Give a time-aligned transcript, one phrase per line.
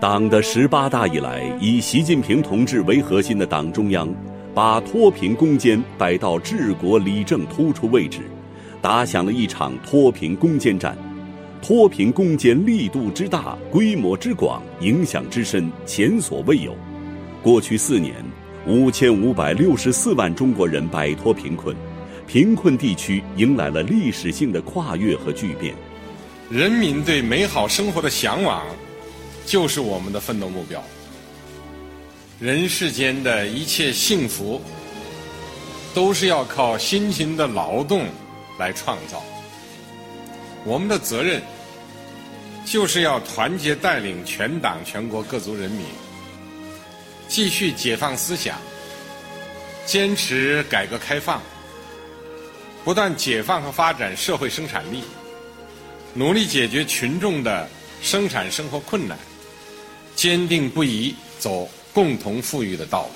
[0.00, 4.08] 党的十八大以来，以习近平同志为核心的党中央，
[4.54, 8.20] 把脱贫攻坚摆到治国理政突出位置，
[8.80, 10.96] 打响了一场脱贫攻坚战。
[11.60, 16.74] 脱贫攻坚力度之大、规模之广、影响之深，前所未有。
[17.42, 18.14] 过去四年，
[18.66, 21.76] 五千五百六十四万中国人摆脱贫困，
[22.26, 25.74] 贫困地区迎来了历史性的跨越和巨变。
[26.48, 28.64] 人民对美好生活的向往，
[29.46, 30.82] 就是我们的奋斗目标。
[32.38, 34.62] 人世间的一切幸福，
[35.92, 38.06] 都是要靠辛勤的劳动
[38.58, 39.22] 来创造。
[40.64, 41.42] 我们的责任，
[42.64, 45.84] 就是要团结带领全党全国各族人民，
[47.28, 48.56] 继续解放思想，
[49.84, 51.42] 坚持改革开放，
[52.84, 55.02] 不断解放和发展社会生产力，
[56.14, 57.68] 努力解决群众的
[58.00, 59.18] 生产生活困难，
[60.20, 63.08] 坚定不移走共同富裕的道路。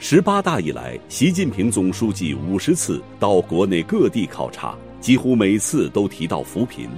[0.00, 4.76] 十八大以来，习近平总书记五十次到国内各地考察。
[5.00, 6.88] 几乎每次都提到扶贫，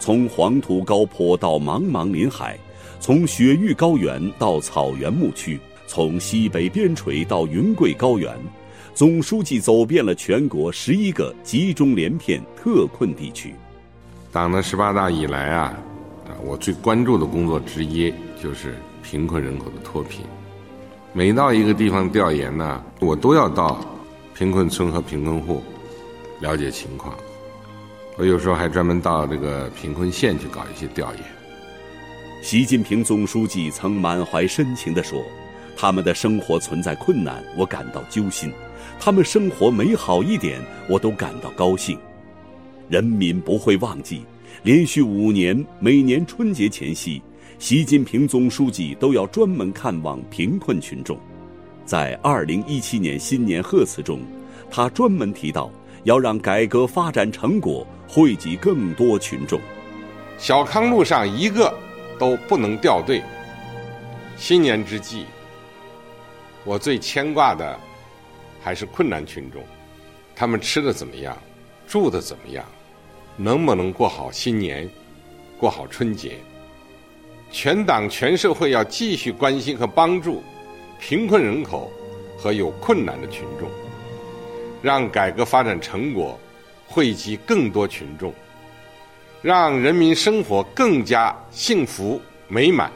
[0.00, 2.58] 从黄土高坡到茫茫林海，
[2.98, 8.36] 从雪域高原到草原牧区，从西北边陲到云贵高原，
[8.96, 13.54] 总书记走遍了全国十一个集中连片特困地区。
[14.32, 15.78] 党的十八大以来啊，
[16.26, 18.12] 啊，我最关注的工作之一
[18.42, 20.24] 就是贫困人口的脱贫。
[21.12, 23.84] 每到一个地方调研呢，我都要到
[24.34, 25.62] 贫困村和贫困户
[26.40, 27.14] 了解情况。
[28.16, 31.22] 我有时候还专门到这个贫困县去搞一些调研。
[32.42, 35.22] 习近平总书记曾满怀深情地说
[35.76, 38.50] ：“他们的生活存在困难，我感到揪心；
[38.98, 41.98] 他们生活美好一点，我都感到高兴。”
[42.88, 44.24] 人民不会忘记，
[44.62, 47.22] 连续五年每年春节前夕，
[47.60, 51.20] 习近平总书记都要专门看望贫困群众。
[51.84, 54.22] 在二零一七年新年贺词中，
[54.70, 55.70] 他专门提到
[56.04, 57.86] 要让改革发展成果。
[58.08, 59.60] 惠及更多群众。
[60.36, 61.72] 小康路上一个
[62.18, 63.22] 都不能掉队。
[64.36, 65.26] 新年之际，
[66.64, 67.78] 我最牵挂的
[68.60, 69.62] 还是困难群众，
[70.34, 71.38] 他们吃的怎么样，
[71.86, 72.64] 住的怎么样，
[73.36, 74.90] 能不能过好新年，
[75.56, 76.38] 过好春节？
[77.50, 80.42] 全党全社会要继续关心和帮助
[81.00, 81.90] 贫困人口
[82.36, 83.68] 和有困难的群众，
[84.82, 86.38] 让改革发展成果。
[86.92, 88.34] 惠及更多群众，
[89.42, 92.90] 让人民生活更加幸福美满。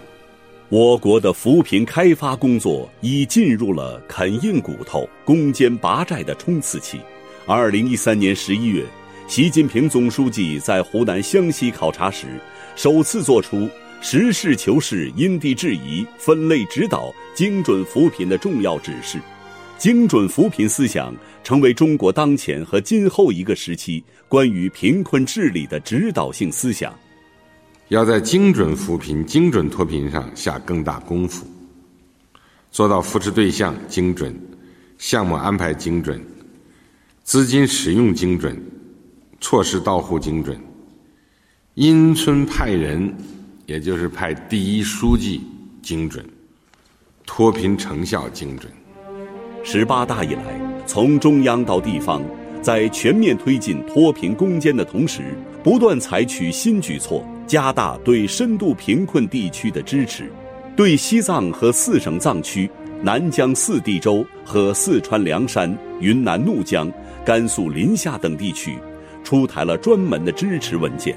[0.68, 6.98] 我国的扶贫开发工作已进入了啃硬骨头、攻坚拔寨的冲刺期。
[7.46, 8.84] 二零一三年十一月，
[9.28, 12.26] 习近平总书记在湖南湘西考察时，
[12.74, 13.70] 首次作出
[14.06, 19.18] 实事求是、因地制宜、分类指导、精准扶贫的重要指示。
[19.78, 26.94] 精准扶贫思想成为中国当前和今后一个时期关于贫困治理的指导性思想。
[27.88, 31.46] 要在精准扶贫、精准脱贫上下更大功夫，
[32.70, 34.38] 做到扶持对象精准、
[34.98, 36.22] 项目安排精准、
[37.22, 38.54] 资金使用精准、
[39.40, 40.60] 措施到户精准、
[41.72, 43.10] 因村派人，
[43.66, 45.40] 也就是派第一书记
[45.82, 46.24] 精准、
[47.24, 48.70] 脱贫成效精准。
[49.62, 52.22] 十八大以来，从中央到地方，
[52.60, 60.30] 在全面推进脱贫攻坚的同时，不断采取新举措，加大对深度贫困地区的支持，
[60.76, 62.70] 对西藏和四省藏区、
[63.02, 66.92] 南疆四地州和四川凉山、云南怒江、
[67.24, 68.76] 甘肃临夏等地区，
[69.22, 71.16] 出台了专门的支持文件，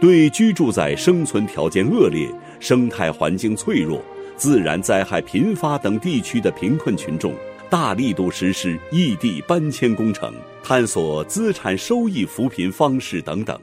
[0.00, 2.28] 对居住在生存条件恶劣、
[2.60, 4.02] 生态环境脆弱、
[4.36, 7.34] 自然灾害频发等地区的贫困群众。
[7.68, 13.58] 大力度实施异地搬迁工程，探索资产收益扶贫方式等等。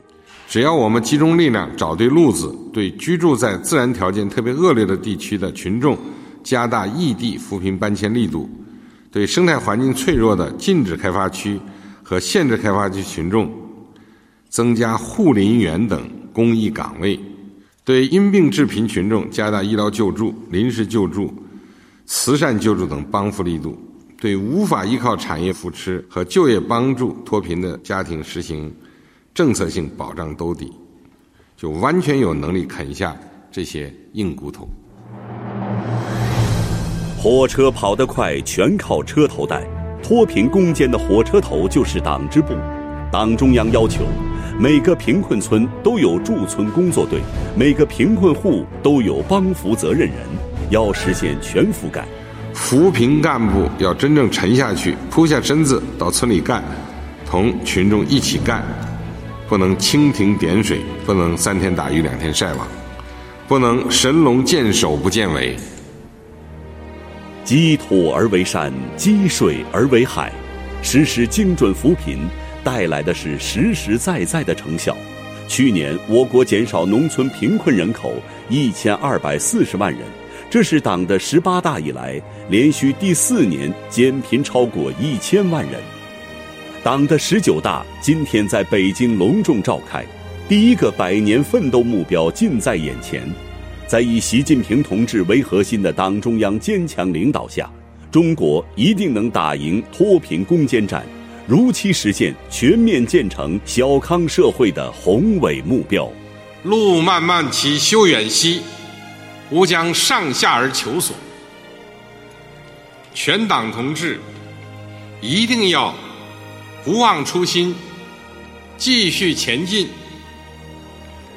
[0.46, 5.98] 只要我们集中力量找对路子，对居住在自然条件特别恶劣的地区的群众
[6.44, 8.50] 加大异地扶贫搬迁力度，
[9.10, 11.58] 对生态环境脆弱的禁止开发区
[12.04, 13.50] 和限制开发区群众
[14.50, 17.18] 增加护林员等公益岗位，
[17.86, 21.34] 对因病致贫群众加大医疗救助、临时救助、
[22.06, 23.78] 慈善救助等帮扶力度。
[24.20, 28.74] 对无法依靠产业扶持和就业帮助脱贫的家庭实行
[29.34, 30.72] 政策性保障兜底，
[31.58, 33.16] 就完全有能力啃下
[33.52, 34.70] 这些硬骨头。
[37.18, 39.62] 火车跑得快，全靠车头带。
[40.02, 42.54] 脱贫攻坚的火车头就是党支部。
[43.12, 44.06] 党中央要求，
[44.60, 47.20] 每个贫困村都有驻村工作队，
[47.58, 50.18] 每个贫困户都有帮扶责任人，
[50.70, 52.06] 要实现全覆盖。
[52.54, 56.64] 扶贫干部要真正沉下去，扑下身子到村里干，
[57.26, 58.64] 同群众一起干，
[59.50, 62.68] 不能蜻蜓点水，不能三天打鱼两天晒网，
[63.48, 65.58] 不能神龙见首不见尾。
[67.44, 70.32] 积土而为山，积水而为海，
[70.84, 72.20] 实施精准扶贫
[72.64, 74.96] 带来的是实实在在的成效。
[75.48, 78.14] 去年，我国减少农村贫困人口
[78.50, 80.02] 一千二百四十万人。
[80.50, 85.82] 这是党的十八大以来连续第四年减贫超过一千万人。
[86.84, 90.06] 党的十九大今天在北京隆重召开，
[90.48, 93.22] 第一个百年奋斗目标近在眼前。
[93.88, 97.70] 在以习近平同志为核心的党中央坚强领导下，
[98.12, 101.04] 中国一定能打赢脱贫攻坚战，
[101.46, 106.10] 如期实现全面建成小康社会的宏伟目标。
[106.64, 108.62] 路漫漫其修远兮。
[109.52, 111.16] 吾将上下而求索，
[113.14, 114.20] 全党同志
[115.22, 115.94] 一定要
[116.84, 117.76] 不忘初心，
[118.78, 119.90] 继续前进，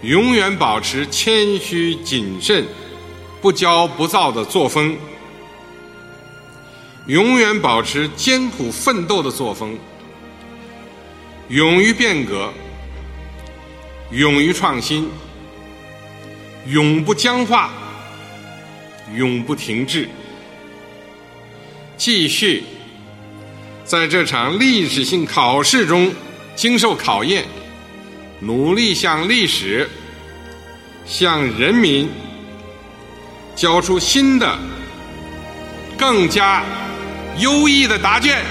[0.00, 2.64] 永远保持谦虚谨慎、
[3.42, 4.96] 不骄不躁的作风，
[7.06, 9.76] 永远保持艰苦奋斗的作风，
[11.48, 12.52] 勇于变革，
[14.10, 15.08] 勇于创新，
[16.66, 17.70] 永不僵化。
[19.14, 20.08] 永不停滞，
[21.96, 22.64] 继续
[23.84, 26.12] 在这场历史性考试中
[26.56, 27.44] 经受考验，
[28.40, 29.88] 努力向历史、
[31.06, 32.08] 向人民
[33.54, 34.58] 交出新的、
[35.96, 36.64] 更加
[37.38, 38.44] 优异的答卷。